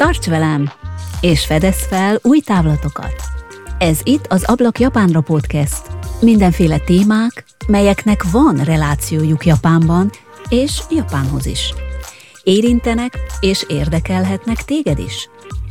[0.00, 0.70] Tarts velem,
[1.20, 3.14] és fedez fel új távlatokat!
[3.78, 5.82] Ez itt az Ablak Japánra podcast.
[6.20, 10.10] Mindenféle témák, melyeknek van relációjuk Japánban,
[10.48, 11.74] és Japánhoz is.
[12.42, 15.28] Érintenek és érdekelhetnek téged is.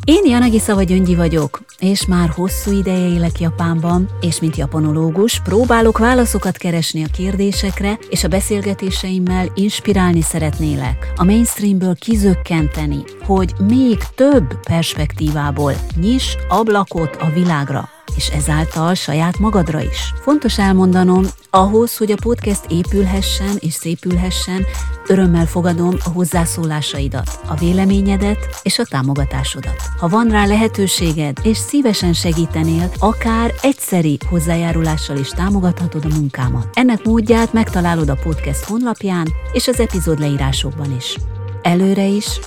[0.10, 5.98] Én Janagi Szava Gyöngyi vagyok, és már hosszú ideje élek Japánban, és mint japanológus próbálok
[5.98, 14.60] válaszokat keresni a kérdésekre, és a beszélgetéseimmel inspirálni szeretnélek, a mainstreamből kizökkenteni, hogy még több
[14.64, 20.14] perspektívából nyis ablakot a világra és ezáltal saját magadra is.
[20.22, 24.66] Fontos elmondanom, ahhoz, hogy a podcast épülhessen és szépülhessen,
[25.08, 29.82] örömmel fogadom a hozzászólásaidat, a véleményedet és a támogatásodat.
[30.00, 36.68] Ha van rá lehetőséged, és szívesen segítenél, akár egyszeri hozzájárulással is támogathatod a munkámat.
[36.74, 41.18] Ennek módját megtalálod a podcast honlapján és az epizód leírásokban is.
[41.62, 42.40] Előre is,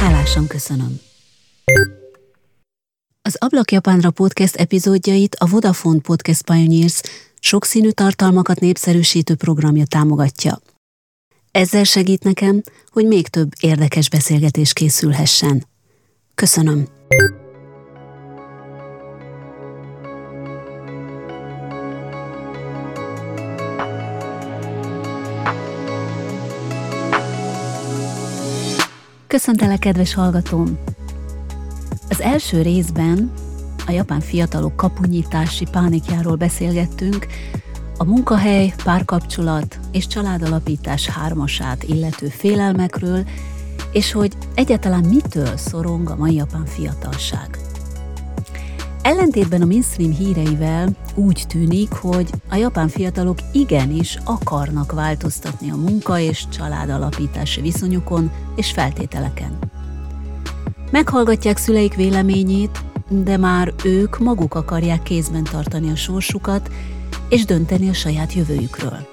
[0.00, 1.00] hálásan köszönöm.
[3.22, 7.00] Az Ablak Japánra podcast epizódjait a Vodafone Podcast Pioneers
[7.40, 10.60] sokszínű tartalmakat népszerűsítő programja támogatja.
[11.50, 15.66] Ezzel segít nekem, hogy még több érdekes beszélgetés készülhessen.
[16.34, 16.86] Köszönöm!
[29.26, 30.78] Köszöntelek, kedves hallgatóm!
[32.20, 33.32] Az első részben
[33.86, 37.26] a japán fiatalok kapunyítási pánikjáról beszélgettünk,
[37.98, 43.24] a munkahely, párkapcsolat és családalapítás hármasát illető félelmekről,
[43.92, 47.58] és hogy egyáltalán mitől szorong a mai japán fiatalság.
[49.02, 56.18] Ellentétben a mainstream híreivel úgy tűnik, hogy a japán fiatalok igenis akarnak változtatni a munka
[56.18, 59.58] és családalapítási viszonyokon és feltételeken.
[60.90, 66.70] Meghallgatják szüleik véleményét, de már ők maguk akarják kézben tartani a sorsukat
[67.28, 69.06] és dönteni a saját jövőjükről.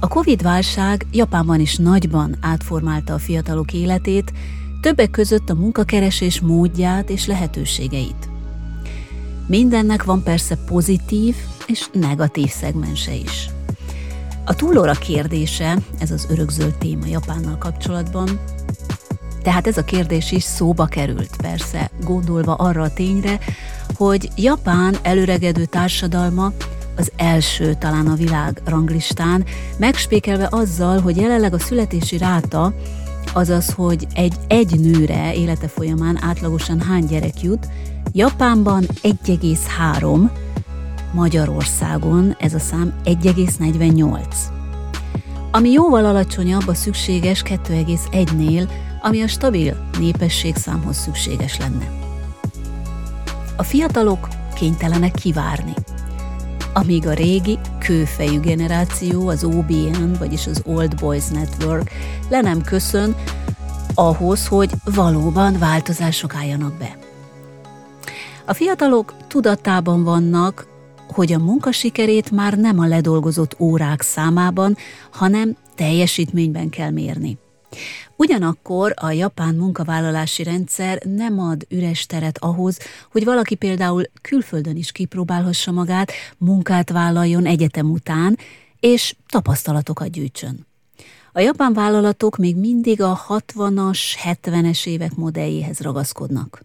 [0.00, 4.32] A Covid-válság Japánban is nagyban átformálta a fiatalok életét,
[4.80, 8.28] többek között a munkakeresés módját és lehetőségeit.
[9.46, 11.34] Mindennek van persze pozitív
[11.66, 13.48] és negatív szegmense is.
[14.44, 18.28] A túlóra kérdése, ez az örökzöld téma Japánnal kapcsolatban,
[19.48, 23.38] tehát ez a kérdés is szóba került, persze, gondolva arra a tényre,
[23.94, 26.52] hogy Japán előregedő társadalma
[26.96, 29.44] az első talán a világ ranglistán,
[29.76, 32.74] megspékelve azzal, hogy jelenleg a születési ráta,
[33.32, 37.66] azaz, hogy egy egy nőre élete folyamán átlagosan hány gyerek jut,
[38.12, 40.30] Japánban 1,3,
[41.12, 44.20] Magyarországon ez a szám 1,48.
[45.50, 48.68] Ami jóval alacsonyabb a szükséges 2,1-nél,
[49.00, 51.90] ami a stabil népességszámhoz szükséges lenne.
[53.56, 55.72] A fiatalok kénytelenek kivárni.
[56.72, 61.90] Amíg a régi, kőfejű generáció, az OBN, vagyis az Old Boys Network
[62.28, 63.16] le nem köszön,
[63.94, 66.98] ahhoz, hogy valóban változások álljanak be.
[68.44, 70.66] A fiatalok tudatában vannak,
[71.08, 74.76] hogy a munka sikerét már nem a ledolgozott órák számában,
[75.10, 77.38] hanem teljesítményben kell mérni.
[78.20, 82.78] Ugyanakkor a japán munkavállalási rendszer nem ad üres teret ahhoz,
[83.12, 88.38] hogy valaki például külföldön is kipróbálhassa magát, munkát vállaljon egyetem után,
[88.80, 90.66] és tapasztalatokat gyűjtsön.
[91.32, 96.64] A japán vállalatok még mindig a 60-as, 70-es évek modelljéhez ragaszkodnak.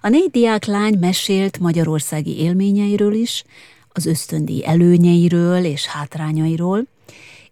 [0.00, 3.44] A négy diák lány mesélt magyarországi élményeiről is,
[3.88, 6.86] az ösztöndíj előnyeiről és hátrányairól,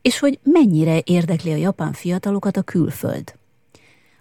[0.05, 3.35] és hogy mennyire érdekli a japán fiatalokat a külföld.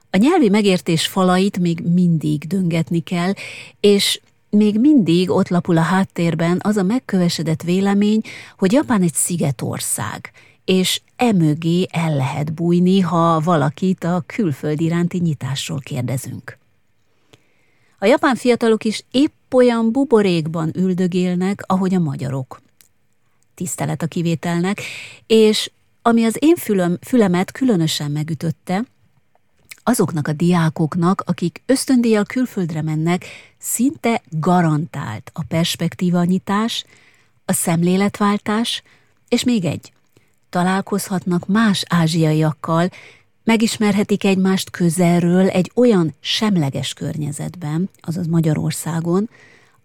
[0.10, 3.34] A nyelvi megértés falait még mindig döngetni kell,
[3.80, 8.22] és még mindig ott lapul a háttérben az a megkövesedett vélemény,
[8.58, 10.32] hogy Japán egy szigetország,
[10.66, 16.58] és emögé el lehet bújni, ha valakit a külföld iránti nyitásról kérdezünk.
[18.00, 22.63] A japán fiatalok is épp olyan buborékban üldögélnek, ahogy a magyarok
[23.56, 24.82] tisztelet a kivételnek,
[25.28, 25.72] és
[26.02, 28.86] ami az én fülöm, fülemet különösen megütötte,
[29.84, 33.26] azoknak a diákoknak, akik ösztöndíjjal külföldre mennek,
[33.58, 36.86] szinte garantált a perspektíva nyitás,
[37.46, 38.84] a szemléletváltás,
[39.28, 39.94] és még egy,
[40.50, 42.90] találkozhatnak más ázsiaiakkal,
[43.44, 49.30] megismerhetik egymást közelről egy olyan semleges környezetben, azaz Magyarországon,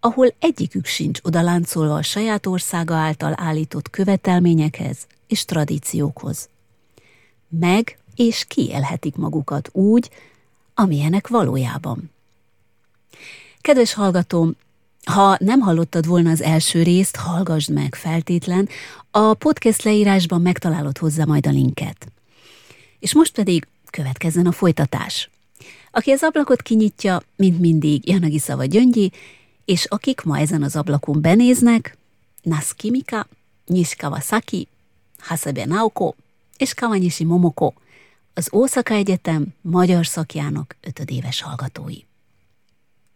[0.00, 6.48] ahol egyikük sincs odaláncolva a saját országa által állított követelményekhez és tradíciókhoz.
[7.48, 10.10] Meg és kiélhetik magukat úgy,
[10.74, 12.10] amilyenek valójában.
[13.60, 14.56] Kedves hallgatóm,
[15.04, 18.68] ha nem hallottad volna az első részt, hallgassd meg feltétlen,
[19.10, 22.08] a podcast leírásban megtalálod hozzá majd a linket.
[22.98, 25.30] És most pedig következzen a folytatás.
[25.90, 29.10] Aki az ablakot kinyitja, mint mindig Janagi Szava Gyöngyi,
[29.68, 31.98] és akik ma ezen az ablakon benéznek,
[32.42, 33.28] Naskimika,
[33.66, 34.68] Nishikawa Saki,
[35.18, 36.14] Hasebe Naoko
[36.56, 37.72] és Kawanyishi Momoko,
[38.34, 41.96] az Ószaka Egyetem magyar szakjának ötödéves hallgatói.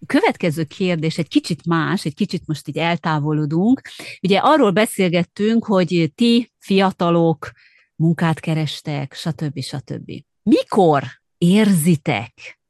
[0.07, 3.83] Következő kérdés egy kicsit más, egy kicsit most így eltávolodunk.
[4.23, 7.51] Ugye arról beszélgettünk, hogy ti fiatalok
[7.97, 9.61] munkát kerestek, stb.
[9.61, 10.13] stb.
[10.43, 11.05] Mikor
[11.39, 12.61] érzitek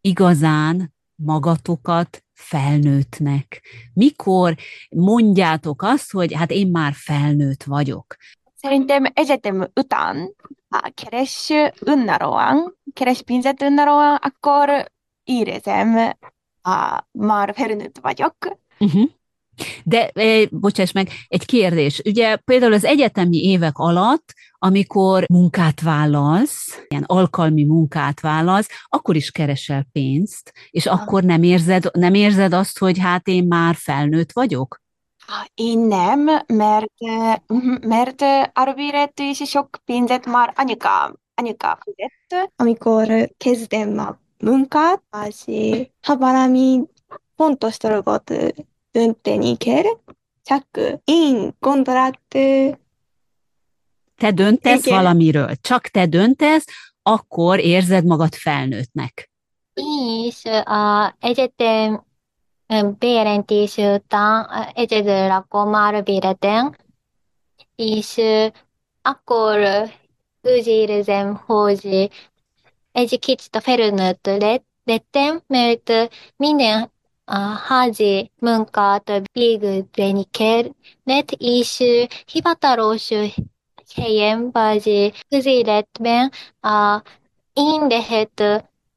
[0.00, 3.62] igazán magatokat felnőttnek?
[3.92, 4.54] Mikor
[4.90, 8.16] mondjátok azt, hogy hát én már felnőtt vagyok?
[8.54, 10.34] Szerintem egyetem után
[10.94, 14.90] keres önállóan, keres pénzet önállóan, akkor
[15.24, 16.12] érezem,
[17.10, 18.36] már felnőtt vagyok.
[18.78, 19.10] Uh-huh.
[19.84, 22.02] De, eh, bocsáss meg, egy kérdés.
[22.04, 29.30] Ugye például az egyetemi évek alatt, amikor munkát vállalsz, ilyen alkalmi munkát vállalsz, akkor is
[29.30, 34.84] keresel pénzt, és akkor nem érzed, nem érzed azt, hogy hát én már felnőtt vagyok?
[35.54, 36.92] Én nem, mert,
[37.80, 38.24] mert
[39.20, 42.52] és sok pénzet már anyuka, anyuka fizet.
[42.56, 45.44] Amikor kezdem a munkát, az
[46.02, 46.82] ha valami
[47.36, 48.32] fontos dolgot
[48.96, 50.00] dönteni kell,
[50.42, 50.66] csak
[51.04, 52.18] én gondolat
[54.16, 54.98] te döntesz Igen.
[54.98, 56.64] valamiről, csak te döntesz,
[57.02, 59.30] akkor érzed magad felnőttnek.
[60.24, 62.04] És a egyetem
[62.98, 66.76] bejelentés után egyedül már véletlen,
[67.74, 68.20] és
[69.02, 69.58] akkor
[70.42, 72.10] úgy érzem, hogy
[72.92, 75.92] egy kicsit a felnőtt lett, lettem, mert
[76.36, 76.94] minden
[77.28, 81.82] a házi munkát végülni kellett, és
[82.32, 83.08] hivatalos
[83.94, 87.02] helyen vagy közéletben a,
[87.52, 88.40] én lehet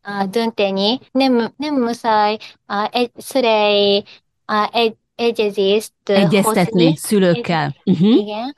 [0.02, 2.38] a, dönteni, nem, nem muszáj
[2.68, 4.04] a, egy szülei
[4.46, 6.96] a, egy, egyezést Egyeztetni hozni.
[6.96, 7.76] szülőkkel.
[7.86, 8.16] Uh-huh.
[8.16, 8.56] Igen,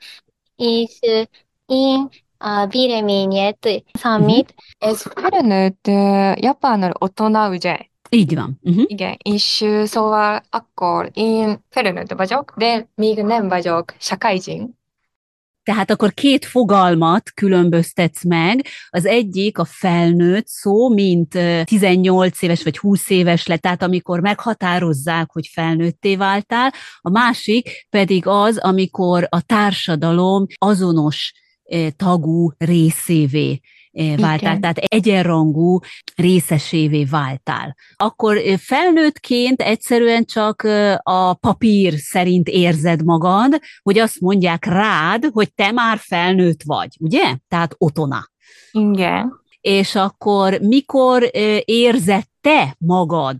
[0.56, 0.98] és
[1.66, 2.08] én
[2.38, 4.54] a véleményet számít.
[4.78, 4.90] Uh-huh.
[4.90, 5.86] Ez felnőtt
[6.42, 7.90] japánul otona, ugye?
[8.14, 8.58] Így van.
[8.62, 8.84] Uh-huh.
[8.86, 14.80] Igen, és szóval akkor én felnőtt vagyok, de még nem vagyok sakájin.
[15.62, 18.66] Tehát akkor két fogalmat különböztetsz meg.
[18.90, 25.30] Az egyik a felnőtt szó, mint 18 éves vagy 20 éves lett, tehát amikor meghatározzák,
[25.32, 26.72] hogy felnőtté váltál.
[27.00, 31.32] A másik pedig az, amikor a társadalom azonos
[31.96, 33.60] tagú részévé
[33.92, 34.60] váltál, Igen.
[34.60, 35.78] tehát egyenrangú
[36.16, 37.76] részesévé váltál.
[37.96, 40.62] Akkor felnőttként egyszerűen csak
[41.02, 47.36] a papír szerint érzed magad, hogy azt mondják rád, hogy te már felnőtt vagy, ugye?
[47.48, 48.30] Tehát otona.
[48.72, 49.40] Igen.
[49.60, 51.30] És akkor mikor
[51.64, 53.36] érzed te magad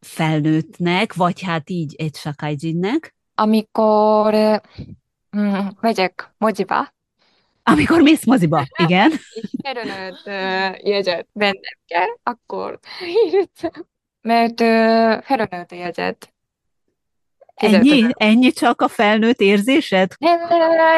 [0.00, 3.14] felnőttnek, vagy hát így egy sakajjinnek?
[3.34, 4.34] Amikor
[5.36, 6.94] mm, megyek moziba,
[7.68, 9.10] amikor mész moziba, igen.
[9.10, 10.16] És felönöd
[10.82, 12.78] jegyet bennem kell, akkor
[13.32, 13.86] írtam.
[14.20, 16.34] Mert uh, felönöd jegyet.
[17.54, 18.06] Ennyi?
[18.12, 20.12] Ennyi csak a felnőtt érzésed?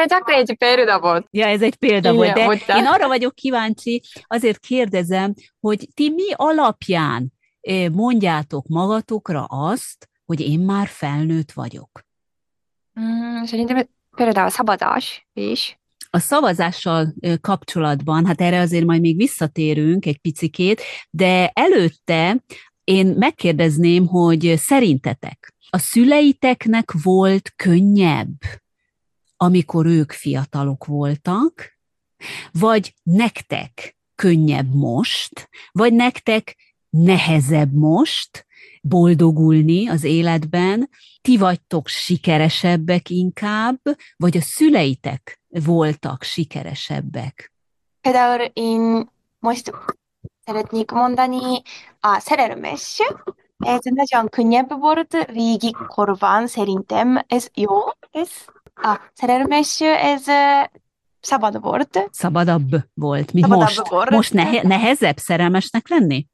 [0.05, 1.27] Csak egy példa volt.
[1.31, 6.31] Ja, ez egy példa volt, de én arra vagyok kíváncsi, azért kérdezem, hogy ti mi
[6.35, 7.33] alapján
[7.91, 12.05] mondjátok magatokra azt, hogy én már felnőtt vagyok?
[12.99, 15.78] Mm, szerintem például a szabadás is.
[16.09, 22.43] A szavazással kapcsolatban, hát erre azért majd még visszatérünk egy picikét, de előtte
[22.83, 28.37] én megkérdezném, hogy szerintetek a szüleiteknek volt könnyebb,
[29.37, 31.79] amikor ők fiatalok voltak,
[32.51, 36.55] vagy nektek könnyebb most, vagy nektek
[36.89, 38.45] nehezebb most
[38.81, 40.89] boldogulni az életben,
[41.21, 43.79] ti vagytok sikeresebbek inkább,
[44.17, 47.53] vagy a szüleitek voltak sikeresebbek?
[48.01, 49.71] Például én most
[50.45, 51.61] szeretnék mondani
[51.99, 53.01] a szerelmes,
[53.57, 57.75] ez nagyon könnyebb volt végigkorban, szerintem ez jó,
[58.11, 58.29] ez
[58.75, 60.23] a szerelmes, ez
[61.19, 62.09] szabad volt.
[62.11, 63.89] Szabadabb volt, mint Szabadabb most.
[63.89, 64.09] Volt.
[64.09, 66.27] Most nehe- nehezebb szerelmesnek lenni?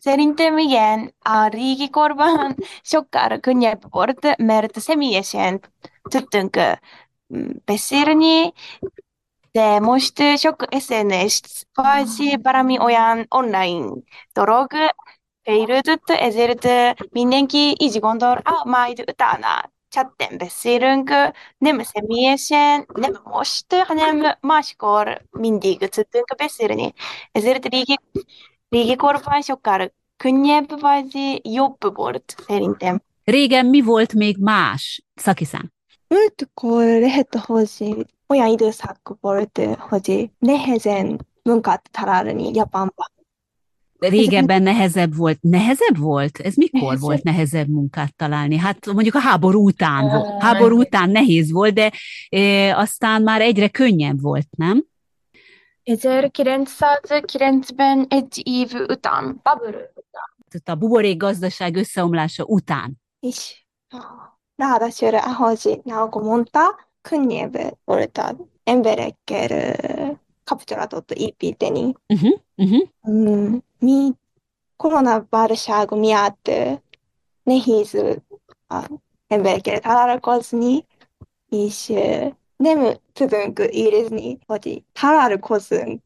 [0.00, 5.60] Szerintem igen, a régi korban sokkal könnyebb volt, mert személyesen
[6.02, 6.56] tudtunk
[7.64, 8.52] beszélni,
[9.50, 11.40] De most sok SNS
[11.74, 13.88] vagy valami olyan online
[14.32, 14.72] dolog
[15.42, 16.68] fejlődött, ezért
[17.10, 21.10] mindenki így gondol, ah, majd utána chatten beszélünk,
[21.58, 26.92] nem személyesen, nem most, hanem máskor mindig tudunk beszélni.
[27.32, 27.98] Ezért régi,
[28.68, 33.02] régi korban sokkal könnyebb vagy jobb volt, szerintem.
[33.24, 35.02] Régen mi volt még más?
[36.08, 36.10] Szakiszán.
[36.18, 43.06] Múltkor lehet, hogy olyan időszak volt, hogy nehezen munkát találni Japánban.
[43.98, 45.38] Régebben nehezebb volt.
[45.40, 46.38] Nehezebb volt?
[46.38, 47.00] Ez mikor Nehezebb.
[47.00, 48.56] volt nehezebb munkát találni?
[48.56, 50.42] Hát mondjuk a háború után volt.
[50.42, 51.92] Háború után nehéz volt, de
[52.28, 54.84] e, aztán már egyre könnyebb volt, nem?
[55.82, 59.92] 1990 egy év után, bubble
[60.48, 63.00] Tehát A buborék gazdaság összeomlása után.
[63.20, 63.64] És
[64.58, 66.74] 나아다슈르 아호지 나오고 몬타
[67.06, 68.34] 큰예브 볼타
[68.66, 69.54] 엠베레케르
[70.42, 72.90] 카프트라도또 이피테니 Mhm, mhm.
[73.06, 74.12] 음, 미
[74.76, 76.82] 코로나 바르샤고 미아트
[77.46, 78.18] 네히즈
[78.68, 78.82] 아
[79.30, 80.82] 엠베레케르 타라르코스니
[81.54, 86.02] 이슈 네무 투둥크 이레즈니 어디 타라르코스니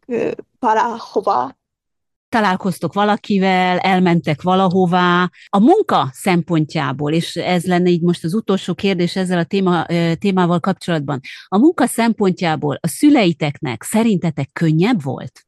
[0.60, 1.56] 바라호바
[2.32, 5.30] találkoztok valakivel, elmentek valahová.
[5.48, 9.86] A munka szempontjából, és ez lenne így most az utolsó kérdés ezzel a téma,
[10.18, 15.46] témával kapcsolatban, a munka szempontjából a szüleiteknek szerintetek könnyebb volt?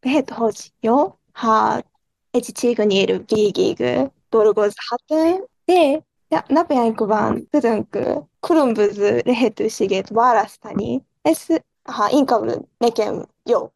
[0.00, 0.96] Lehet, hogy jó,
[1.32, 1.82] ha
[2.30, 7.98] egy cégnél végig ö, dolgozhatunk, de na- napjainkban tudunk
[8.40, 11.04] különböző lehetőséget választani.
[11.22, 11.46] Ez
[11.82, 13.72] ha inkább nekem jó.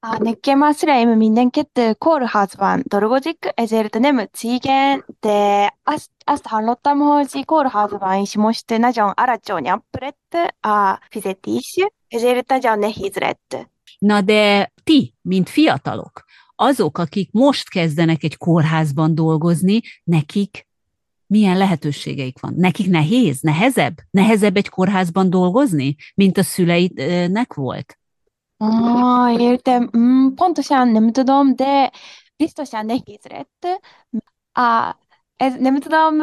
[0.00, 7.44] A nekem a szüleim mindenkit kórházban dolgozik, ezért nem cégen, de azt, azt hallottam, hogy
[7.44, 11.76] kórházban is most nagyon alacsonyabb lett a fizetés,
[12.08, 13.68] ezért nagyon nehéz lett.
[13.98, 16.24] Na de ti, mint fiatalok,
[16.54, 20.66] azok, akik most kezdenek egy kórházban dolgozni, nekik
[21.26, 22.54] milyen lehetőségeik van?
[22.56, 23.94] Nekik nehéz, nehezebb?
[24.10, 27.97] Nehezebb egy kórházban dolgozni, mint a szüleidnek volt?
[28.58, 29.90] Ah, értem.
[29.96, 31.90] Mm, pontosan nem tudom, de
[32.36, 33.66] biztosan nehéz lett.
[34.52, 34.94] Ah,
[35.36, 36.14] ez nem tudom,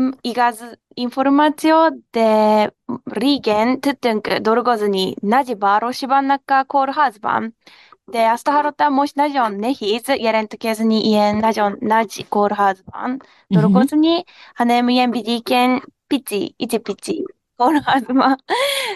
[0.00, 1.74] mm, igaz információ,
[2.10, 2.72] de
[3.04, 7.56] régen tudtunk dolgozni nagyvárosban a kórházban.
[8.04, 13.16] De azt hallottam, most nagyon nehéz jelentkezni ilyen nagyon nagy kórházban
[13.46, 14.22] dolgozni,
[14.54, 17.24] hanem ilyen vidéken pici, icipici
[17.56, 18.36] kórházban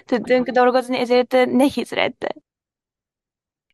[0.05, 2.27] tudtunk dolgozni, ezért nehéz lett.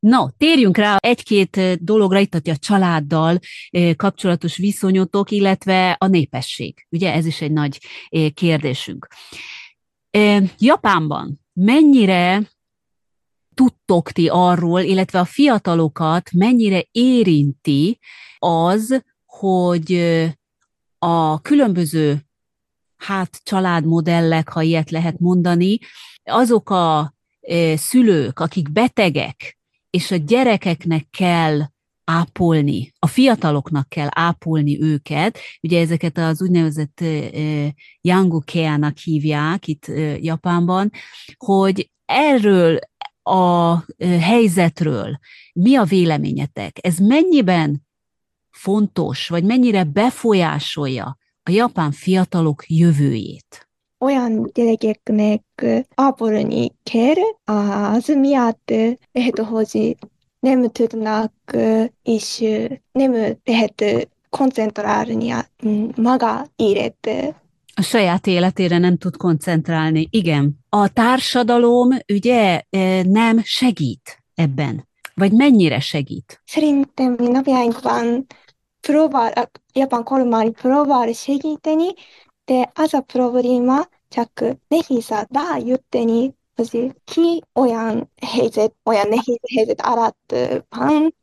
[0.01, 3.39] No, térjünk rá egy-két ö, dologra, itt a családdal
[3.73, 6.87] ö, kapcsolatos viszonyotok, illetve a népesség.
[6.91, 7.79] Ugye ez is egy nagy
[8.35, 9.07] kérdésünk.
[10.59, 12.51] Japánban mennyire
[13.55, 17.99] tudtok ti arról, illetve a fiatalokat mennyire érinti
[18.39, 19.93] az, hogy
[20.99, 22.26] a különböző
[23.07, 25.79] hát családmodellek, ha ilyet lehet mondani,
[26.25, 27.15] azok a
[27.75, 29.59] szülők, akik betegek,
[29.91, 31.61] és a gyerekeknek kell
[32.05, 37.05] ápolni, a fiataloknak kell ápolni őket, ugye ezeket az úgynevezett
[38.01, 39.87] yangu keának hívják itt
[40.21, 40.91] Japánban,
[41.37, 42.79] hogy erről
[43.23, 43.77] a
[44.21, 45.19] helyzetről
[45.53, 46.79] mi a véleményetek?
[46.81, 47.87] Ez mennyiben
[48.51, 51.19] fontos, vagy mennyire befolyásolja
[51.51, 53.67] japán fiatalok jövőjét?
[53.99, 55.43] olyan gyerekeknek
[55.95, 58.73] ápolni kell, az miatt
[59.13, 59.97] lehet, hogy
[60.41, 61.33] nem tudnak,
[62.03, 62.45] és
[62.93, 63.13] nem
[63.45, 65.47] lehet koncentrálni a
[65.97, 67.09] maga élet.
[67.75, 70.09] A saját életére nem tud koncentrálni.
[70.11, 70.59] Igen.
[70.69, 72.63] A társadalom ugye
[73.03, 74.89] nem segít ebben.
[75.15, 76.41] Vagy mennyire segít?
[76.45, 78.27] Szerintem napjainkban
[78.87, 81.87] próbál, a japán kormány próbál segíteni,
[82.45, 89.83] de az a probléma, csak nehéz rájötteni, hogy ki olyan helyzet, olyan nehéz helyzet
[90.69, 91.15] van,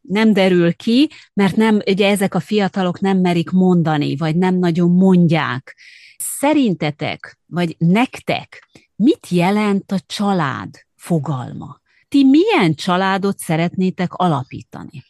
[0.00, 4.90] nem derül ki, mert nem, ugye ezek a fiatalok nem merik mondani, vagy nem nagyon
[4.90, 5.76] mondják.
[6.18, 11.80] Szerintetek, vagy nektek, mit jelent a család fogalma?
[12.08, 15.04] Ti milyen családot szeretnétek alapítani?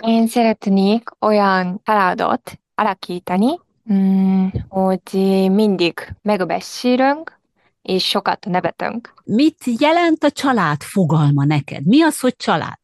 [0.00, 3.60] Én szeretnék olyan családot alakítani,
[3.92, 5.12] mm, hogy
[5.50, 7.38] mindig megbeszélünk,
[7.82, 9.14] és sokat nevetünk.
[9.24, 11.86] Mit jelent a család fogalma neked?
[11.86, 12.78] Mi az, hogy család?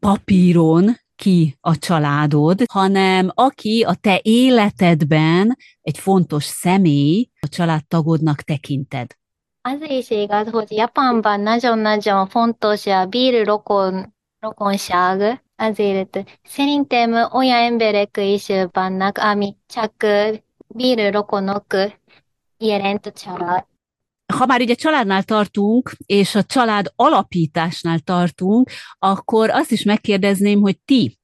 [0.00, 9.06] papíron ki a családod, hanem aki a te életedben egy fontos személy, a családtagodnak tekinted.
[9.62, 18.46] Az is igaz, hogy Japánban nagyon-nagyon fontos a bírrokon, rokonság, azért szerintem olyan emberek is
[18.72, 19.92] vannak, ami csak
[20.66, 21.66] bírrokonok
[22.58, 23.66] jelent a család.
[24.38, 30.78] Ha már ugye családnál tartunk, és a család alapításnál tartunk, akkor azt is megkérdezném, hogy
[30.84, 31.18] ti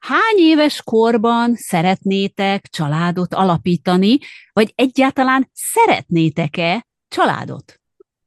[0.00, 4.18] hány éves korban szeretnétek családot alapítani,
[4.52, 7.80] vagy egyáltalán szeretnétek-e családot?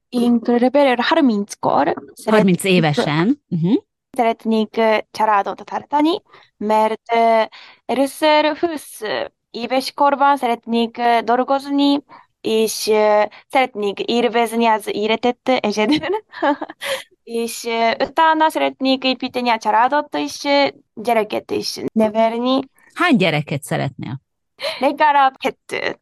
[0.09, 1.93] Én körülbelül 30-kor
[2.25, 3.43] 30 évesen.
[3.49, 3.73] Uh-huh.
[4.11, 6.21] szeretnék családot tartani,
[6.57, 7.11] mert
[7.85, 8.99] először 20
[9.51, 12.03] éves korban szeretnék dolgozni,
[12.43, 12.91] és
[13.47, 16.07] szeretnék élvezni az életet egyedül,
[17.23, 17.67] és
[17.99, 20.47] utána szeretnék építeni a családot, és
[20.93, 22.59] gyereket is nevelni.
[22.93, 24.21] Hány gyereket szeretnél?
[24.79, 25.99] Legalább kettő.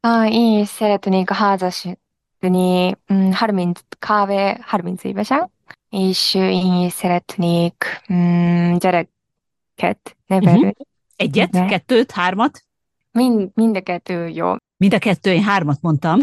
[0.00, 4.32] Ah, én is szeretnék házasodni mm, 30, kb.
[4.62, 5.50] 30 évesen,
[5.88, 10.58] és én is szeretnék mm, gyereket nevelni.
[10.58, 10.86] Uh-huh.
[11.16, 11.64] Egyet, De.
[11.64, 12.64] kettőt, hármat?
[13.12, 14.52] Mind, mind a kettő jó.
[14.76, 16.20] Mind a kettő, én hármat mondtam.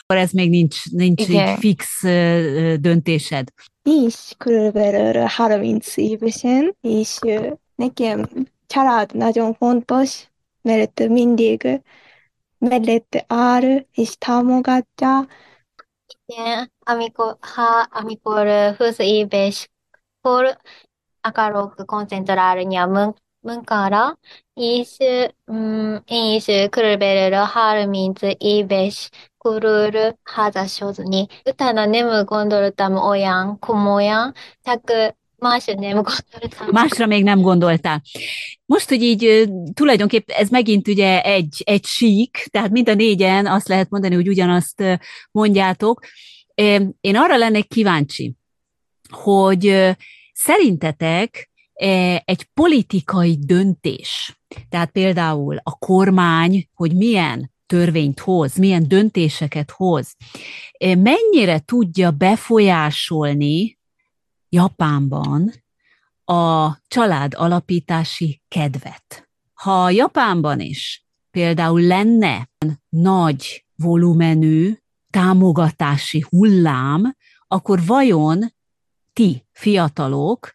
[0.00, 1.48] Akkor ez még nincs, nincs Igen.
[1.48, 2.02] így fix
[2.80, 3.48] döntésed.
[3.82, 7.18] is körülbelül 30 évesen, és
[7.74, 8.28] nekem
[8.66, 10.28] család nagyon fontos,
[10.62, 11.82] mert mindig
[12.58, 15.26] mellett áll és támogatja.
[16.26, 19.70] Igen, amikor, ha, amikor ö, 20 éves
[20.20, 20.58] kor
[21.20, 24.18] akarok koncentrálni a mun- munkára,
[24.54, 24.96] és
[25.46, 31.26] um, én is körülbelül 30 éves körül házasodni.
[31.44, 35.06] Utána nem gondoltam olyan komolyan, csak ö,
[35.38, 36.68] más nem gondoltam.
[36.70, 38.02] Másra még nem gondoltál.
[38.66, 43.68] Most, hogy így tulajdonképp ez megint ugye egy, egy sík, tehát mind a négyen azt
[43.68, 44.82] lehet mondani, hogy ugyanazt
[45.30, 46.00] mondjátok.
[47.00, 48.34] Én arra lennék kíváncsi,
[49.10, 49.94] hogy
[50.32, 51.50] szerintetek
[52.24, 60.16] egy politikai döntés, tehát például a kormány, hogy milyen törvényt hoz, milyen döntéseket hoz,
[60.78, 63.78] ö, mennyire tudja befolyásolni
[64.48, 65.52] Japánban
[66.24, 69.28] a család alapítási kedvet.
[69.52, 72.50] Ha Japánban is például lenne
[72.88, 74.74] nagy volumenű
[75.10, 77.16] támogatási hullám,
[77.48, 78.52] akkor vajon
[79.12, 80.54] ti, fiatalok,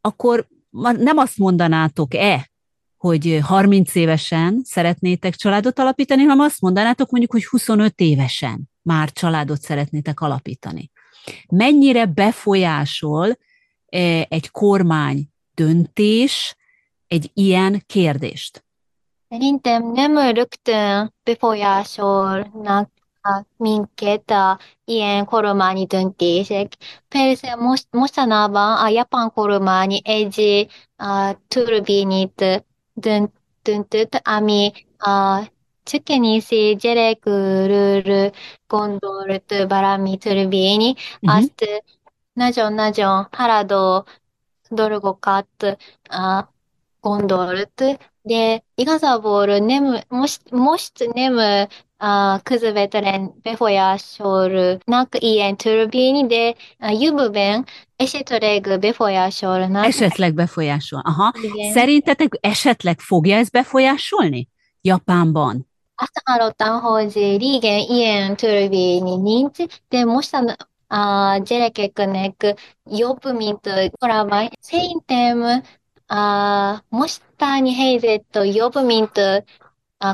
[0.00, 0.48] akkor
[0.80, 2.50] nem azt mondanátok-e,
[2.96, 9.60] hogy 30 évesen szeretnétek családot alapítani, hanem azt mondanátok mondjuk, hogy 25 évesen már családot
[9.60, 10.90] szeretnétek alapítani.
[11.48, 13.38] Mennyire befolyásol
[13.86, 16.56] eh, egy kormány döntés
[17.06, 18.64] egy ilyen kérdést?
[19.28, 22.90] Szerintem nem rögtön befolyásolnak
[23.22, 26.72] a minket a ilyen kormányi döntések.
[27.08, 35.40] Persze most, mostanában a japán kormány egy a törvényit dönt, döntött, ami a
[35.82, 38.30] csökkenési gyerekről
[38.66, 41.36] gondolt valami törvény, Mhm.
[41.36, 41.64] azt
[42.32, 44.04] nagyon-nagyon haladó
[44.68, 46.44] dolgokat uh,
[47.00, 51.66] gondolt, de igazából nem, most, most nem
[51.98, 59.84] uh, közvetlen befolyásolnak ilyen törvény, de a jövőben esetleg befolyásolnak.
[59.84, 61.00] Esetleg befolyásol.
[61.04, 61.32] Aha.
[61.42, 61.72] Igen.
[61.72, 64.48] Szerintetek esetleg fogja ez befolyásolni
[64.80, 65.66] Japánban?
[65.94, 69.58] Azt hallottam, hogy régen ilyen törvény nincs,
[69.88, 70.56] de mostan
[70.88, 74.50] a gyerekeknek jobb, mint korábban.
[74.60, 75.62] Szerintem
[76.06, 79.44] a mostani helyzet jobb, mint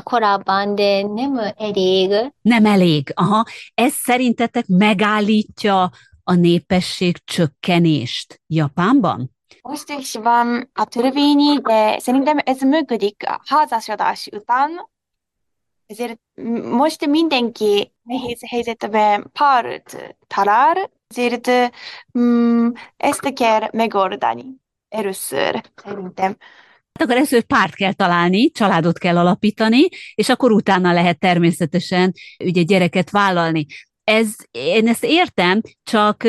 [0.03, 2.33] korábban, de nem elég.
[2.41, 3.11] Nem elég.
[3.15, 3.45] Aha.
[3.73, 5.91] Ez szerintetek megállítja
[6.23, 9.35] a népesség csökkenést Japánban?
[9.61, 14.89] Most is van a törvény, de szerintem ez működik a házasodás után.
[15.85, 16.19] Ezért
[16.71, 21.51] most mindenki nehéz helyzetben párt talál, ezért
[22.19, 24.45] mm, ezt kell megoldani
[24.89, 26.37] először, szerintem.
[26.99, 32.61] Hát akkor először párt kell találni, családot kell alapítani, és akkor utána lehet természetesen ugye
[32.61, 33.65] gyereket vállalni.
[34.03, 36.23] Ez, én ezt értem, csak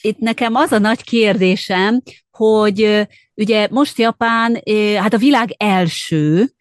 [0.00, 4.62] itt nekem az a nagy kérdésem, hogy ugye most Japán,
[4.96, 6.52] hát a világ első,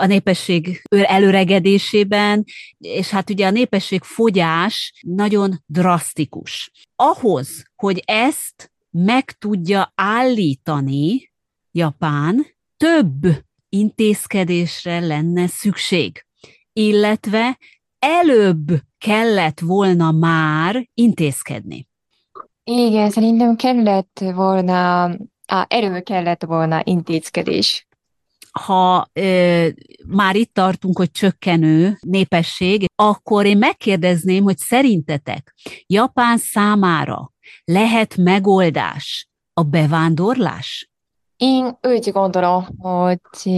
[0.00, 2.44] a népesség előregedésében,
[2.78, 6.70] és hát ugye a népesség fogyás nagyon drasztikus.
[6.96, 11.32] Ahhoz, hogy ezt meg tudja állítani
[11.72, 12.53] Japán,
[12.84, 16.26] több intézkedésre lenne szükség,
[16.72, 17.58] illetve
[17.98, 18.66] előbb
[18.98, 21.88] kellett volna már intézkedni.
[22.64, 25.02] Igen, szerintem kellett volna,
[25.46, 27.86] á, erről kellett volna intézkedés.
[28.60, 29.68] Ha ö,
[30.06, 35.54] már itt tartunk, hogy csökkenő népesség, akkor én megkérdezném, hogy szerintetek
[35.86, 37.32] Japán számára
[37.64, 40.93] lehet megoldás a bevándorlás?
[41.36, 43.50] Én úgy gondolom, hogy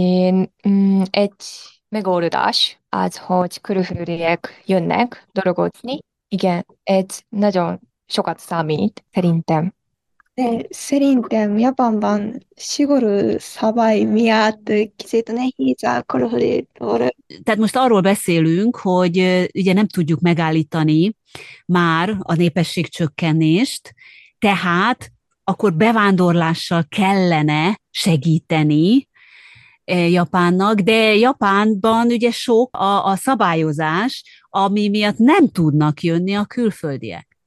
[0.67, 1.33] mm, egy
[1.89, 5.97] megoldás az, hogy külföldiek jönnek dolgozni.
[6.27, 9.75] Igen, ez nagyon sokat számít, szerintem.
[10.33, 16.67] De szerintem Japánban szigorú szabály miatt kicsit nehéz a külföldi
[17.43, 21.15] Tehát most arról beszélünk, hogy ugye nem tudjuk megállítani
[21.65, 23.93] már a népesség csökkenést,
[24.39, 25.11] tehát
[25.51, 29.07] akkor bevándorlással kellene segíteni
[29.85, 37.37] Japánnak, de Japánban ugye sok a, a szabályozás, ami miatt nem tudnak jönni a külföldiek.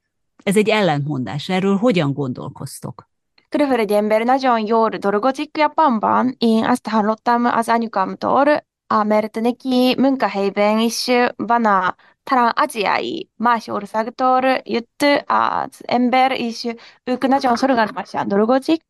[0.42, 1.48] Ez egy ellentmondás.
[1.48, 3.08] Erről hogyan gondolkoztok?
[3.48, 6.34] Körülbelül egy ember nagyon jól dolgozik Japánban.
[6.38, 8.66] Én azt hallottam az anyukámtól,
[9.04, 16.66] mert neki munkahelyben is van a talán ázsiai más országtól jött az ember, és
[17.04, 18.84] ők nagyon szorgalmasan dolgozik,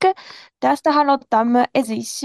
[0.58, 2.20] de azt hallottam, ez is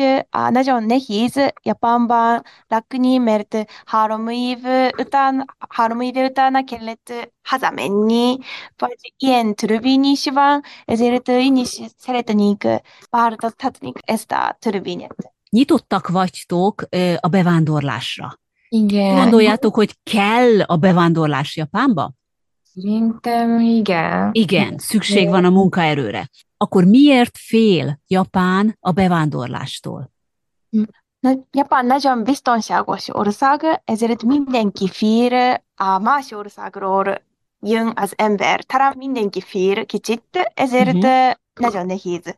[0.50, 4.58] nagyon nehéz Japánban lakni, mert három év
[4.98, 7.14] után, három év után kellett
[7.44, 8.38] hazamenni,
[8.78, 12.68] vagy ilyen törvény is van, ezért én is szeretnék
[13.10, 15.34] változtatni ezt a törvényet.
[15.50, 16.84] Nyitottak vagytok
[17.20, 18.40] a bevándorlásra?
[18.76, 19.16] Igen.
[19.16, 22.12] Gondoljátok, hogy kell a bevándorlás Japánba?
[22.74, 24.30] Szerintem igen.
[24.32, 26.30] Igen, szükség van a munkaerőre.
[26.58, 30.12] Akkor miért fél Japán a bevándorlástól?
[31.52, 37.22] Japán nagyon biztonságos ország, ezért mindenki fél a más országról
[37.60, 38.64] jön az ember.
[38.64, 41.32] Talán mindenki fél kicsit, ezért uh-huh.
[41.54, 42.38] nagyon nehéz.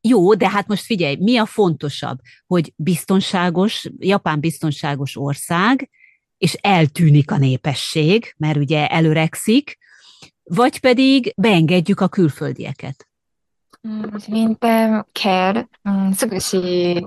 [0.00, 5.90] Jó, de hát most figyelj, mi a fontosabb, hogy biztonságos, Japán biztonságos ország,
[6.38, 9.78] és eltűnik a népesség, mert ugye előrekszik,
[10.42, 13.06] vagy pedig beengedjük a külföldieket?
[14.16, 15.66] Szerintem kell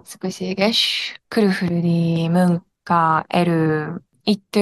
[0.03, 4.01] szükséges külföldi munkaerő.
[4.23, 4.57] Itt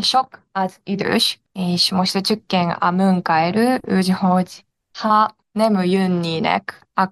[0.00, 4.64] sok az idős, és most csökken a munkaerő, úgyhogy
[4.98, 7.08] ha nem jönnének a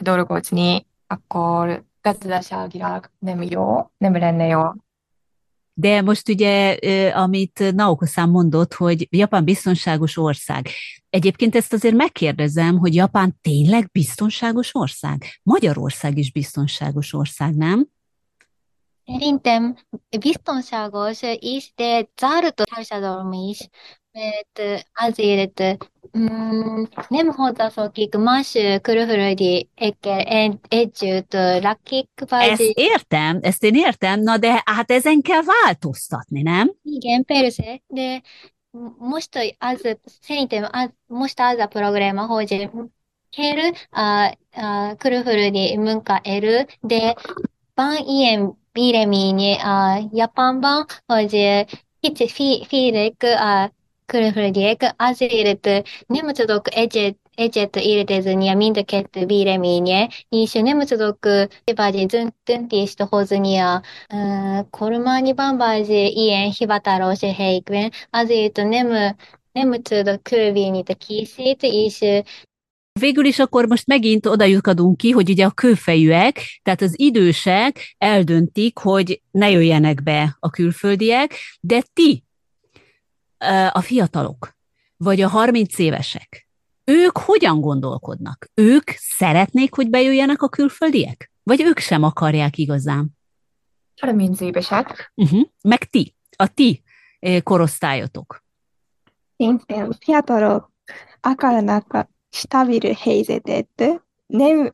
[0.00, 4.62] dolgozni, akkor gazdaságilag nem jó, nem lenne jó.
[5.74, 6.76] De most ugye,
[7.12, 10.68] amit Naoko-szám mondott, hogy Japán biztonságos ország.
[11.10, 15.24] Egyébként ezt azért megkérdezem, hogy Japán tényleg biztonságos ország?
[15.42, 17.88] Magyarország is biztonságos ország, nem?
[19.04, 19.76] Szerintem
[20.20, 23.68] biztonságos is, de zárt társadalom is,
[24.12, 25.62] mert azért
[27.08, 30.20] nem hozzászokik más külföldiekkel
[30.68, 32.48] együtt lakik, vagy...
[32.48, 36.72] Ezt értem, ezt én értem, na de hát ezen kell változtatni, nem?
[36.82, 38.22] Igen, persze, de
[38.98, 42.70] most az, szerintem az, most az a probléma, hogy
[43.36, 47.14] kell a, a külföldi munkaerő, de
[47.74, 51.64] van ilyen véleménye a Japánban, hogy
[52.00, 52.30] kicsit
[52.66, 53.78] félek a
[54.10, 55.68] külföldiek azért
[56.06, 61.18] nem tudok egyet, egyet értezni a mind a kettő véleménye, és nem tudok
[61.74, 62.06] vagy
[62.44, 63.82] döntést hozni a
[64.70, 69.16] kormányban, vagy ilyen hivatalos helyekben, azért nem,
[69.52, 72.04] nem tudok körvényét készít, és
[73.00, 77.94] Végül is akkor most megint oda lyukadunk ki, hogy ugye a kőfejűek, tehát az idősek
[77.98, 82.24] eldöntik, hogy ne jöjjenek be a külföldiek, de ti,
[83.72, 84.56] a fiatalok,
[84.96, 86.48] vagy a 30 évesek,
[86.84, 88.50] ők hogyan gondolkodnak?
[88.54, 91.32] Ők szeretnék, hogy bejöjjenek a külföldiek?
[91.42, 93.18] Vagy ők sem akarják igazán?
[94.00, 95.12] 30 évesek.
[95.14, 95.42] Uh-huh.
[95.62, 96.82] Meg ti, a ti
[97.42, 98.44] korosztályotok.
[99.36, 100.72] Szintén fiatalok
[101.20, 104.72] akarnak stabil helyzetet, nem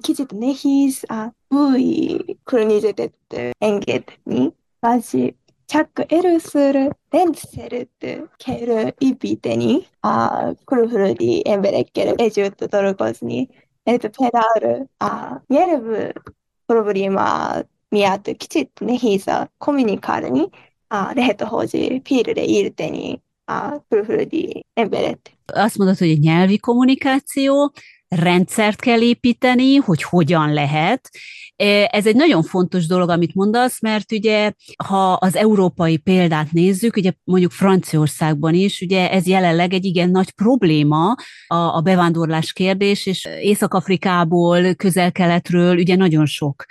[0.00, 3.14] kicsit nehéz a új környezetet
[3.58, 5.34] engedni, vagy
[5.66, 13.52] csak először 렌트세르트 케르 이비데니 아 쿠르후르디 엠베레케르 에주트 도르고스니
[13.84, 16.16] 에트 페다르 아 예르브
[16.64, 17.60] 프로브리마
[17.92, 20.48] 미아트 키치트 네히사 코미니카르니
[20.88, 27.72] 아 레헤토 호지 피르레 이르테니 아 쿠르후르디 엠베레트 Azt mondod, hogy egy nyelvi kommunikáció,
[28.14, 31.10] rendszert kell építeni, hogy hogyan lehet.
[31.86, 34.52] Ez egy nagyon fontos dolog, amit mondasz, mert ugye,
[34.84, 40.30] ha az európai példát nézzük, ugye mondjuk Franciaországban is, ugye ez jelenleg egy igen nagy
[40.30, 41.14] probléma
[41.46, 46.64] a, a bevándorlás kérdés, és Észak-Afrikából, közel-keletről ugye nagyon sok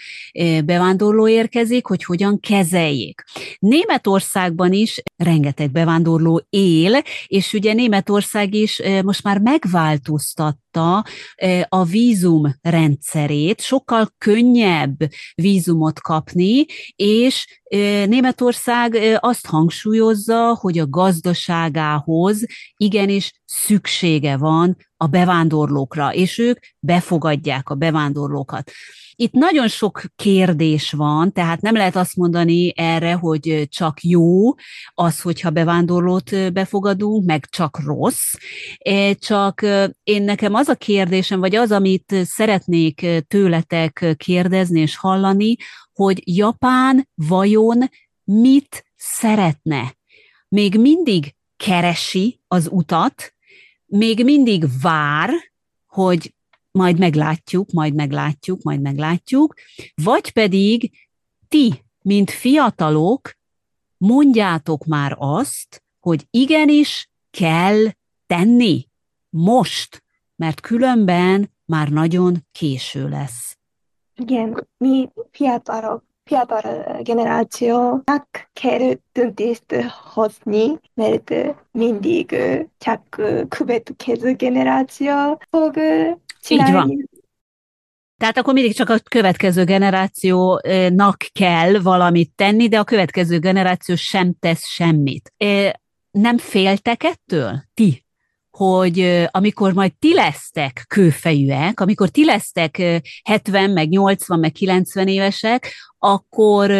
[0.65, 3.23] bevándorló érkezik, hogy hogyan kezeljék.
[3.59, 11.05] Németországban is rengeteg bevándorló él, és ugye Németország is most már megváltoztatta
[11.67, 14.97] a vízum rendszerét, sokkal könnyebb
[15.35, 16.65] vízumot kapni,
[16.95, 17.61] és
[18.05, 22.45] Németország azt hangsúlyozza, hogy a gazdaságához
[22.77, 28.71] igenis szüksége van a bevándorlókra, és ők befogadják a bevándorlókat.
[29.21, 34.53] Itt nagyon sok kérdés van, tehát nem lehet azt mondani erre, hogy csak jó
[34.93, 38.33] az, hogyha bevándorlót befogadunk, meg csak rossz.
[39.19, 39.65] Csak
[40.03, 45.55] én nekem az a kérdésem, vagy az, amit szeretnék tőletek kérdezni és hallani,
[45.93, 47.89] hogy Japán vajon
[48.23, 49.95] mit szeretne?
[50.47, 53.33] Még mindig keresi az utat,
[53.85, 55.29] még mindig vár,
[55.87, 56.33] hogy
[56.71, 59.53] majd meglátjuk, majd meglátjuk, majd meglátjuk,
[60.03, 60.91] vagy pedig
[61.47, 63.31] ti, mint fiatalok,
[63.97, 67.85] mondjátok már azt, hogy igenis kell
[68.27, 68.87] tenni
[69.29, 70.03] most,
[70.35, 73.57] mert különben már nagyon késő lesz.
[74.15, 79.75] Igen, mi fiatalok, fiatal generációnak kell döntést
[80.13, 81.33] hozni, mert
[81.71, 82.35] mindig
[82.77, 85.77] csak következő generáció fog
[86.49, 87.09] így van.
[88.17, 94.33] Tehát akkor mindig csak a következő generációnak kell valamit tenni, de a következő generáció sem
[94.39, 95.33] tesz semmit.
[96.11, 98.05] Nem féltek ettől, ti?
[98.51, 105.73] hogy amikor majd ti lesztek kőfejűek, amikor ti lesztek 70, meg 80, meg 90 évesek,
[105.97, 106.71] akkor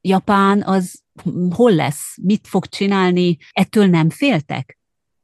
[0.00, 1.02] Japán az
[1.50, 2.16] hol lesz?
[2.22, 3.36] Mit fog csinálni?
[3.52, 4.78] Ettől nem féltek?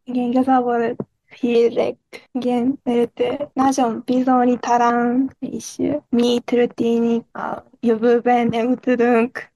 [0.04, 0.96] Igen, igazából
[1.30, 1.96] félek,
[2.32, 5.76] igen, mert nagyon bizonytalan, és
[6.08, 9.52] mi történik a jövőben, nem tudunk.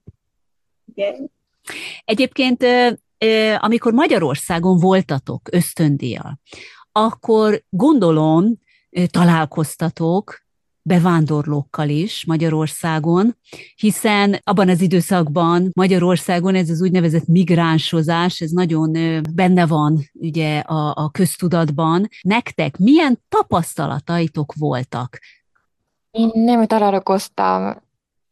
[0.95, 1.31] Igen.
[2.05, 2.65] Egyébként,
[3.57, 6.39] amikor Magyarországon voltatok ösztöndíjjal,
[6.91, 8.59] akkor gondolom
[9.11, 10.44] találkoztatok
[10.87, 13.37] bevándorlókkal is Magyarországon,
[13.75, 20.93] hiszen abban az időszakban Magyarországon ez az úgynevezett migránsozás, ez nagyon benne van ugye a,
[20.95, 22.07] a köztudatban.
[22.21, 25.19] Nektek milyen tapasztalataitok voltak?
[26.11, 27.81] Én nem találkoztam,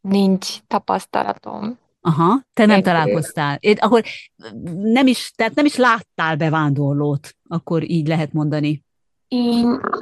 [0.00, 1.78] nincs tapasztalatom.
[2.00, 3.56] Aha, te nem találkoztál.
[3.60, 4.04] Én, akkor
[4.82, 8.83] nem is, tehát nem is láttál bevándorlót, akkor így lehet mondani.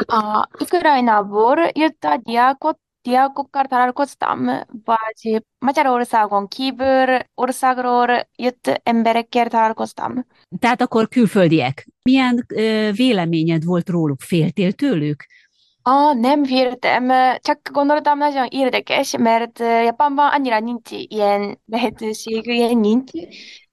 [0.07, 4.45] A Ukrajnából jött a diákot, diákokkal találkoztam,
[4.85, 10.27] vagy Magyarországon kívül országról jött emberekkel találkoztam.
[10.59, 11.87] Tehát akkor külföldiek.
[12.03, 14.21] Milyen ö, véleményed volt róluk?
[14.21, 15.25] Féltél tőlük?
[15.83, 23.11] Ah, nem féltem, csak gondoltam nagyon érdekes, mert Japánban annyira nincs ilyen lehetőség, ilyen nincs.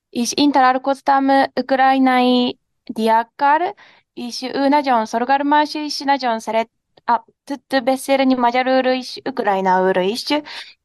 [0.10, 1.26] És én találkoztam
[1.62, 3.74] ukrajnai diákkal,
[4.20, 6.70] és ő nagyon szorgalmas, és nagyon szeret
[7.06, 10.26] a, tud beszélni magyarul is, ukrajnául is,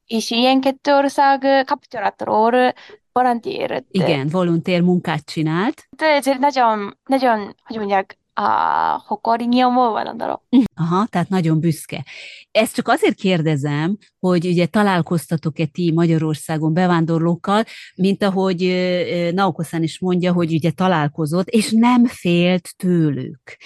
[0.06, 2.72] és ilyen kettő ország kapcsolatról
[3.12, 3.82] volunteer.
[3.90, 5.86] Igen, volunteer munkát csinált.
[5.96, 10.42] De ez nagyon, nagyon, hogy mondják, a hokori nyomó van a
[10.74, 12.04] Aha, tehát nagyon büszke.
[12.50, 18.60] Ezt csak azért kérdezem, hogy ugye találkoztatok-e ti Magyarországon bevándorlókkal, mint ahogy
[19.34, 23.56] Naokoszán is mondja, hogy ugye találkozott, és nem félt tőlük.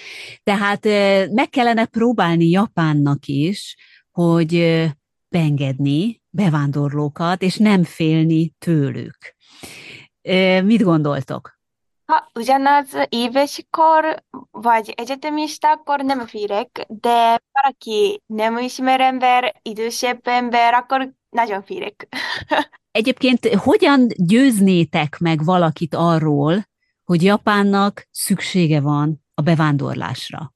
[0.43, 0.85] Tehát
[1.31, 3.75] meg kellene próbálni Japánnak is,
[4.11, 4.83] hogy
[5.29, 9.17] beengedni bevándorlókat, és nem félni tőlük.
[10.63, 11.58] Mit gondoltok?
[12.09, 21.13] Ha ugyanaz évesikor vagy egyetemistakor nem félek, de valaki nem ismer ember, idősebb ember, akkor
[21.29, 22.07] nagyon félek.
[22.91, 26.63] Egyébként hogyan győznétek meg valakit arról,
[27.03, 30.53] hogy Japánnak szüksége van a bevándorlásra?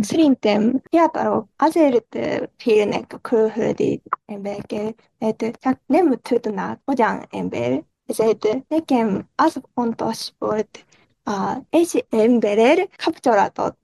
[0.00, 2.18] Szerintem fiatalok azért
[2.56, 7.84] félnek a külföldi emberekkel, mert csak nem tudnak hogyan ember.
[8.08, 10.64] aceite de quem as fontes por
[11.26, 13.76] ah, es embeber capturatot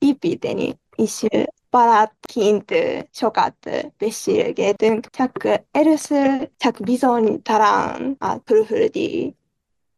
[0.00, 1.26] IPT 니 이슈
[1.72, 6.14] 바라킨트 쇼가트 베시르게 등 자크 에르스
[6.62, 9.34] 자크 비손이 다란 아 프루플디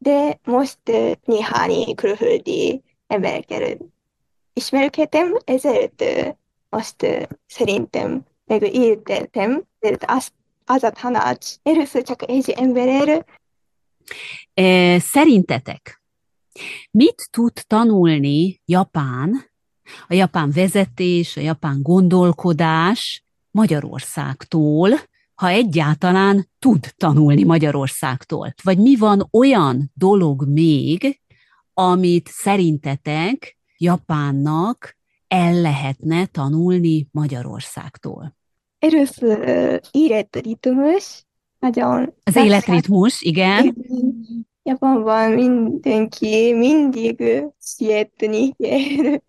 [0.00, 2.80] 데 모스트 니하니 크루플디
[3.12, 3.76] 에메르케르
[4.56, 6.32] 이슈메르케템 에제르트
[6.72, 10.32] 모스트 세린템 메그 이르테템 데르트 아스
[10.72, 13.20] 아자 타나치 에르스 자크 에지 엠베레르
[14.98, 16.02] Szerintetek
[16.90, 19.44] mit tud tanulni Japán,
[20.08, 24.90] a japán vezetés, a japán gondolkodás Magyarországtól,
[25.34, 28.54] ha egyáltalán tud tanulni Magyarországtól?
[28.62, 31.20] Vagy mi van olyan dolog még,
[31.74, 34.96] amit szerintetek Japánnak
[35.28, 38.36] el lehetne tanulni Magyarországtól?
[38.78, 41.25] először életritmus,
[41.66, 43.76] nagyon Az életritmus, igen.
[44.62, 49.20] Japánban mindenki mindig sietni kell.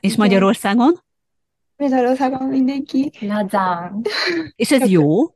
[0.00, 1.02] És Magyarországon?
[1.76, 3.10] Magyarországon mindenki.
[3.20, 4.02] Lazán.
[4.56, 5.34] És ez jó?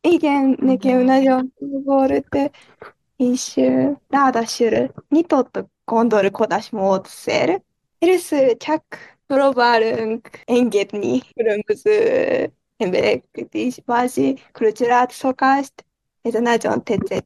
[0.00, 1.52] Igen, nekem nagyon
[1.84, 2.52] volt,
[3.16, 3.60] és
[4.08, 7.62] ráadásul nyitott gondolkodásmódszer.
[7.98, 8.84] Először csak
[9.26, 12.52] próbálunk engedni különböző
[13.84, 15.86] vagy kultúrát, szokást.
[16.22, 17.24] Ez nagyon tetszett.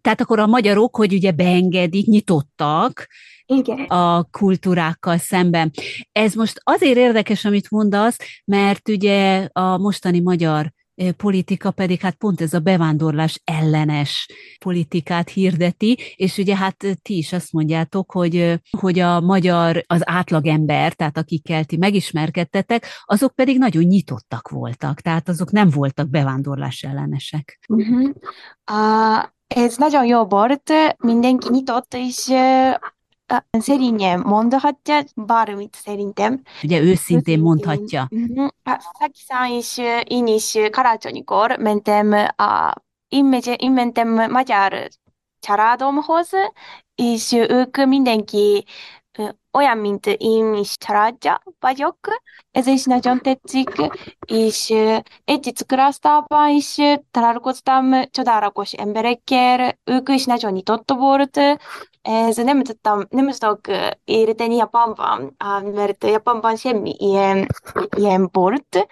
[0.00, 3.06] Tehát akkor a magyarok, hogy ugye beengedik, nyitottak
[3.46, 3.78] Igen.
[3.78, 5.70] a kultúrákkal szemben.
[6.12, 10.72] Ez most azért érdekes, amit mondasz, mert ugye a mostani magyar
[11.16, 14.28] politika pedig hát pont ez a bevándorlás ellenes
[14.64, 20.92] politikát hirdeti, és ugye hát ti is azt mondjátok, hogy, hogy a magyar, az átlagember,
[20.92, 27.58] tehát akikkel ti megismerkedtetek, azok pedig nagyon nyitottak voltak, tehát azok nem voltak bevándorlás ellenesek.
[27.68, 28.10] Mhm.
[28.64, 32.30] Ah, ez nagyon jó volt, mindenki nyitott, és
[33.50, 36.42] szerényen mondhatja bármit szerintem.
[36.62, 38.06] Ugye őszintén mondhatja.
[38.10, 38.46] Mhm.
[38.98, 42.72] Szaki-san is, én is karácsonykor mentem, uh,
[43.08, 44.88] én, mentem magyar
[45.40, 46.30] családomhoz,
[46.94, 48.64] és ők mindenki
[49.52, 51.98] olyan, mint én is családja vagyok.
[52.50, 53.70] Ez is nagyon tetszik,
[54.26, 54.74] és
[55.24, 56.76] együtt iskolasztában is
[57.10, 61.40] találkoztam csodálatos emberekkel, ők is nagyon nyitott volt.
[62.02, 63.60] Ez nem tudtam, nem tudok
[64.04, 65.36] érteni Japánban,
[65.74, 67.46] mert Japánban semmi ilyen,
[67.96, 68.88] ilyen volt,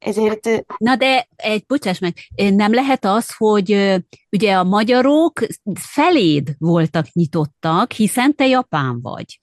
[0.00, 3.96] ezért Na de, egy, bocsáss meg, nem lehet az, hogy
[4.30, 5.40] ugye a magyarok
[5.74, 9.38] feléd voltak nyitottak, hiszen te japán vagy.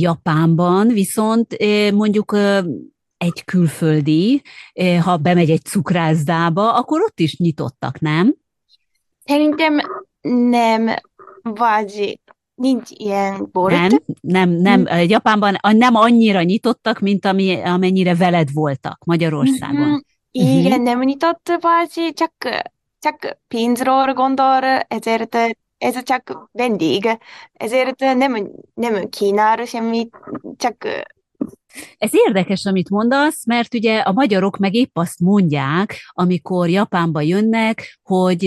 [0.00, 1.56] Japánban viszont
[1.92, 2.36] mondjuk
[3.16, 4.42] egy külföldi,
[5.02, 8.34] ha bemegy egy cukrászdába, akkor ott is nyitottak, nem?
[9.30, 9.80] szerintem
[10.50, 10.90] nem,
[11.42, 12.20] vagy
[12.54, 13.72] nincs ilyen volt.
[13.74, 19.88] Nem, nem, nem, ö, Japánban nem annyira nyitottak, mint ami, amennyire veled voltak Magyarországon.
[19.88, 19.98] Mhm.
[20.30, 22.32] Igen, nem nyitott vagy, csak,
[22.98, 25.36] csak pénzről gondol, ezért
[25.80, 27.18] ez csak vendég,
[27.52, 30.16] ezért nem, nem kínál semmit,
[30.56, 30.86] csak
[31.98, 37.98] Ez érdekes, amit mondasz, mert ugye a magyarok meg épp azt mondják, amikor Japánba jönnek,
[38.02, 38.46] hogy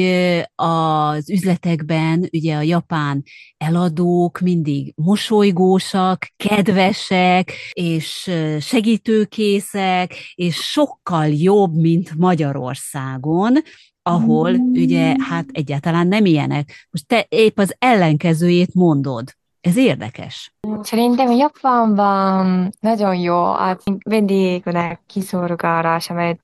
[0.55, 3.23] az üzletekben ugye a japán
[3.57, 13.57] eladók mindig mosolygósak, kedvesek, és segítőkészek, és sokkal jobb, mint Magyarországon,
[14.03, 16.87] ahol ugye hát egyáltalán nem ilyenek.
[16.91, 19.35] Most te épp az ellenkezőjét mondod.
[19.61, 20.53] Ez érdekes.
[20.81, 26.39] Szerintem Japánban nagyon jó a vendégnek kiszolgálás, mert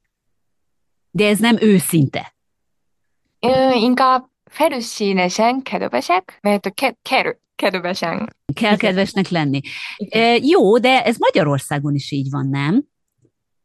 [1.12, 2.34] De ez nem őszinte.
[3.40, 8.36] ö, inkább felszínesen kedvesek, mert ke, kell kedvesen.
[8.54, 9.60] Kell kedvesnek lenni.
[10.10, 12.84] E, jó, de ez Magyarországon is így van, nem?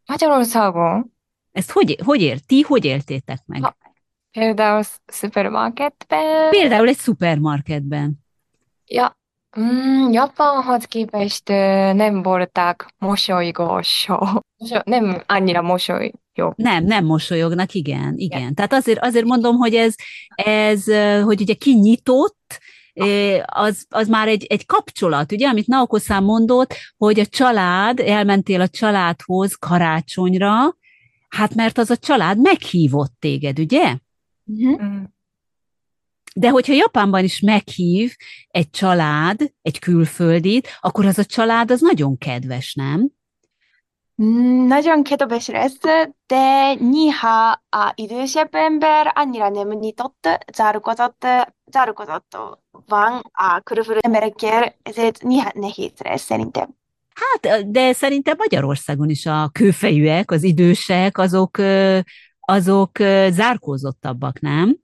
[0.06, 1.12] Magyarországon
[1.52, 3.62] Ezt hogy, hogy ér, ti hogy éltétek meg?
[3.62, 3.76] Ha-
[4.38, 8.14] például szupermarketben, Például egy szupermarketben.
[8.86, 9.18] ja,
[9.60, 11.48] mm, Japánhoz képest
[11.94, 14.40] nem voltak mosolygósok.
[14.56, 16.12] Moso- Nem annyira mosolyog.
[16.56, 18.54] Nem, nem mosolyognak, igen, igen.
[18.54, 19.94] Tehát azért, azért mondom, hogy ez,
[20.34, 20.84] ez,
[21.22, 22.58] hogy ugye kinyitott,
[23.44, 28.68] az, az már egy, egy kapcsolat, ugye, amit Naoko-san mondott, hogy a család, elmentél a
[28.68, 30.76] családhoz karácsonyra,
[31.28, 33.96] hát mert az a család meghívott téged, ugye?
[34.44, 34.82] Mhm.
[34.84, 35.02] Mm.
[36.36, 38.14] De hogyha Japánban is meghív
[38.48, 43.08] egy család, egy külföldit, akkor az a család az nagyon kedves, nem?
[44.22, 45.78] Mm, Nagyon kedves lesz,
[46.26, 51.26] de néha a idősebb ember annyira nem nyitott, zárkózott,
[51.70, 52.36] zárkózott
[52.86, 56.68] van a külföldi emberekkel, ezért néha nehéz lesz szerintem.
[57.14, 61.58] Hát, de szerintem Magyarországon is a kőfejűek, az idősek, azok,
[62.44, 64.82] azok zárkózottabbak, nem?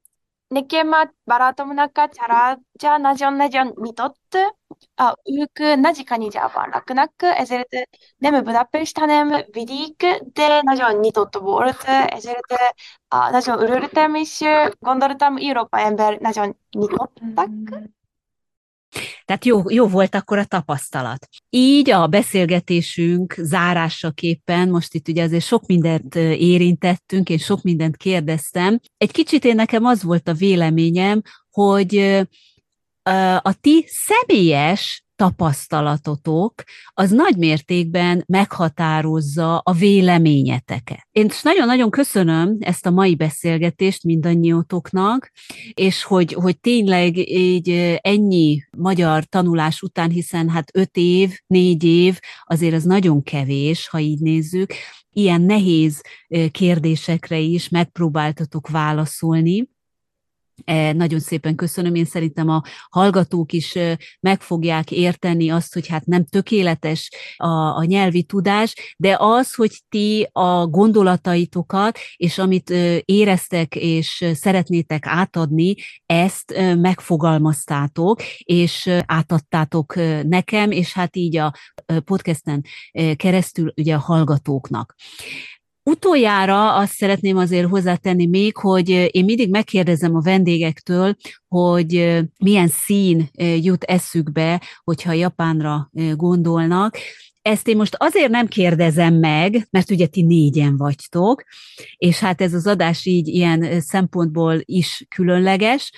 [0.48, 4.36] Nekem a barátomnak a családja nagyon-nagyon nyitott,
[4.94, 7.68] a, ők nagy Kanizsában laknak, ezért
[8.16, 12.52] nem Budapest, hanem vidék, de nagyon nyitott volt, ezért
[13.08, 14.44] a, nagyon örültem, és
[14.78, 17.50] gondoltam, Európa ember nagyon nyitottak.
[19.24, 21.28] Tehát jó, jó volt akkor a tapasztalat.
[21.50, 28.80] Így a beszélgetésünk zárásaképpen, most itt ugye azért sok mindent érintettünk, és sok mindent kérdeztem.
[28.96, 32.24] Egy kicsit én nekem az volt a véleményem, hogy
[33.42, 36.54] a ti személyes tapasztalatotok
[36.94, 41.06] az nagy mértékben meghatározza a véleményeteket.
[41.10, 45.30] Én nagyon-nagyon köszönöm ezt a mai beszélgetést mindannyiótoknak,
[45.74, 52.18] és hogy, hogy tényleg így ennyi magyar tanulás után, hiszen hát öt év, négy év,
[52.44, 54.74] azért az nagyon kevés, ha így nézzük,
[55.12, 56.00] ilyen nehéz
[56.50, 59.68] kérdésekre is megpróbáltatok válaszolni.
[60.64, 63.78] E, Nagyon szépen köszönöm, én szerintem a hallgatók is
[64.20, 69.80] meg fogják érteni azt, hogy hát nem tökéletes a, a nyelvi tudás, de az, hogy
[69.88, 72.70] ti a gondolataitokat, és amit
[73.04, 75.74] éreztek és szeretnétek átadni,
[76.06, 81.52] ezt megfogalmaztátok, és átadtátok nekem, és hát így a
[82.04, 82.64] podcasten
[83.16, 84.94] keresztül ugye a hallgatóknak.
[85.82, 91.14] Utoljára azt szeretném azért hozzátenni még, hogy én mindig megkérdezem a vendégektől,
[91.48, 96.96] hogy milyen szín jut eszükbe, hogyha Japánra gondolnak.
[97.42, 101.42] Ezt én most azért nem kérdezem meg, mert ugye ti négyen vagytok,
[101.96, 105.92] és hát ez az adás így ilyen szempontból is különleges,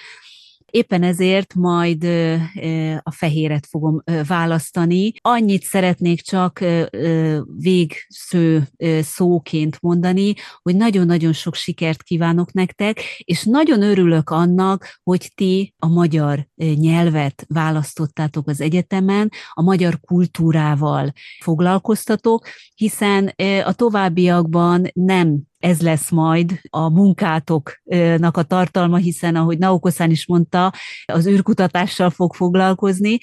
[0.72, 2.04] Éppen ezért majd
[3.02, 5.12] a fehéret fogom választani.
[5.20, 6.64] Annyit szeretnék csak
[7.56, 8.68] végsző
[9.00, 15.88] szóként mondani, hogy nagyon-nagyon sok sikert kívánok nektek, és nagyon örülök annak, hogy ti a
[15.88, 23.26] magyar nyelvet választottátok az egyetemen, a magyar kultúrával foglalkoztatok, hiszen
[23.64, 30.72] a továbbiakban nem ez lesz majd a munkátoknak a tartalma, hiszen ahogy Naoko-san is mondta,
[31.04, 33.18] az űrkutatással fog foglalkozni,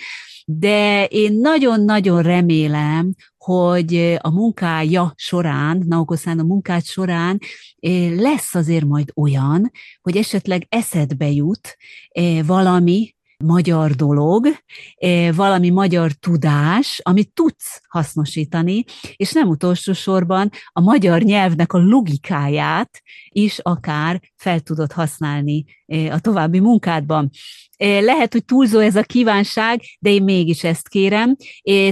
[0.45, 7.39] de én nagyon-nagyon remélem, hogy a munkája során, Naoko-san a munkát során
[7.79, 9.71] eh, lesz azért majd olyan,
[10.01, 11.77] hogy esetleg eszedbe jut
[12.09, 14.47] eh, valami, magyar dolog,
[14.95, 18.83] eh, valami magyar tudás, amit tudsz hasznosítani,
[19.15, 26.13] és nem utolsó sorban a magyar nyelvnek a logikáját is akár fel tudod használni eh,
[26.13, 27.29] a további munkádban.
[27.77, 31.35] Eh, Lehet, hogy túlzó ez a kívánság, de én mégis ezt kérem.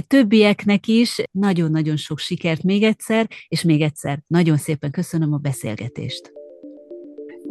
[0.06, 6.32] Többieknek is nagyon-nagyon sok sikert még egyszer, és még egyszer nagyon szépen köszönöm a beszélgetést.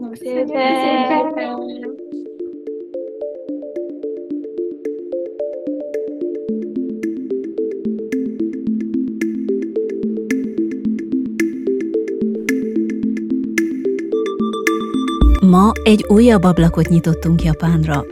[0.09, 2.16] Köszönöm szépen!
[15.49, 18.05] Ma egy újabb ablakot nyitottunk Japánra.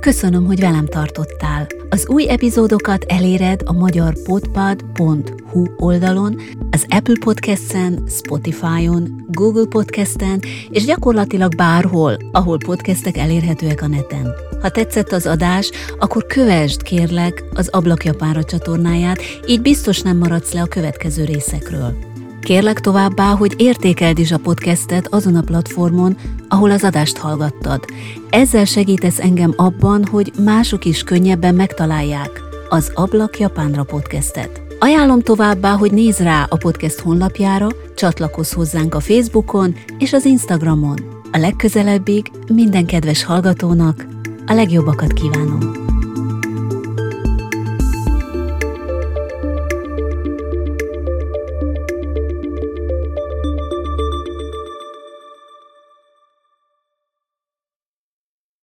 [0.00, 1.66] Köszönöm, hogy velem tartottál.
[1.88, 6.36] Az új epizódokat eléred a magyarpodpad.hu oldalon,
[6.70, 10.40] az Apple Podcast-en, Spotify-on, Google Podcast-en
[10.70, 14.34] és gyakorlatilag bárhol, ahol podcastek elérhetőek a neten.
[14.60, 20.52] Ha tetszett az adás, akkor kövesd kérlek az Ablak Japánra csatornáját, így biztos nem maradsz
[20.52, 22.15] le a következő részekről.
[22.46, 26.16] Kérlek továbbá, hogy értékeld is a podcastet azon a platformon,
[26.48, 27.84] ahol az adást hallgattad.
[28.30, 34.62] Ezzel segítesz engem abban, hogy mások is könnyebben megtalálják az Ablak Japánra podcastet.
[34.78, 40.98] Ajánlom továbbá, hogy nézz rá a podcast honlapjára, csatlakozz hozzánk a Facebookon és az Instagramon.
[41.32, 44.06] A legközelebbig minden kedves hallgatónak
[44.46, 45.95] a legjobbakat kívánom!